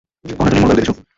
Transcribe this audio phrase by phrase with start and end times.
[0.25, 0.89] কখনও এত নির্মল বায়ু দেখেছ?